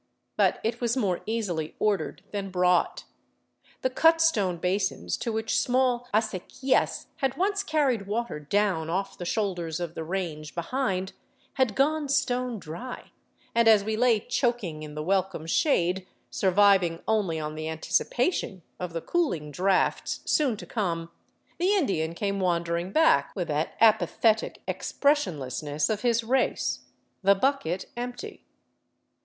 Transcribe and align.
But 0.35 0.59
it 0.63 0.81
was 0.81 0.97
more 0.97 1.21
easily 1.27 1.75
ordered 1.77 2.23
than 2.31 2.49
brought. 2.49 3.03
The 3.83 3.89
cut 3.91 4.19
stone 4.19 4.57
basins 4.57 5.15
to 5.17 5.31
which 5.31 5.59
small 5.59 6.07
aceqitias 6.11 7.05
had 7.17 7.37
once 7.37 7.61
carried 7.61 8.07
water 8.07 8.39
down 8.39 8.89
off 8.89 9.15
the 9.19 9.25
shoulders 9.25 9.79
of 9.79 9.93
the 9.93 10.03
range 10.03 10.55
behind 10.55 11.13
had 11.53 11.75
gone 11.75 12.09
stone 12.09 12.57
dry, 12.57 13.11
and 13.53 13.67
as 13.67 13.83
we 13.83 13.95
lay 13.95 14.19
choking 14.19 14.81
in 14.81 14.95
the 14.95 15.03
welcome 15.03 15.45
shade, 15.45 16.07
surviving 16.31 17.03
only 17.07 17.39
on 17.39 17.53
the 17.53 17.69
anticipation 17.69 18.63
of 18.79 18.93
the 18.93 19.01
cooling 19.01 19.51
draughts 19.51 20.21
soon 20.25 20.57
to 20.57 20.65
come, 20.65 21.11
the 21.59 21.75
Indian 21.75 22.15
came 22.15 22.39
wandering 22.39 22.91
back 22.91 23.35
with 23.35 23.49
that 23.49 23.75
apathetic 23.79 24.63
expression 24.67 25.37
lessness 25.37 25.91
of 25.91 26.01
his 26.01 26.23
race— 26.23 26.79
the 27.21 27.35
bucket 27.35 27.85
empty. 27.95 28.43